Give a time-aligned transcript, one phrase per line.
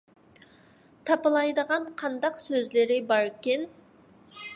[1.09, 3.69] تاپىلايدىغان قانداق سۆزلىرى باركىن؟